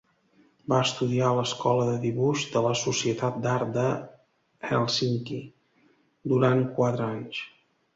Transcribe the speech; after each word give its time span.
Va 0.71 0.77
estudiar 0.85 1.27
a 1.31 1.33
l'Escola 1.39 1.85
de 1.91 1.99
Dibuix 2.07 2.47
de 2.57 2.65
la 2.69 2.73
Societat 2.85 3.39
d'Art 3.45 3.71
de 3.79 3.87
Hèlsinki 4.73 5.43
durant 6.35 6.69
quatre 6.81 7.13
anys. 7.17 7.49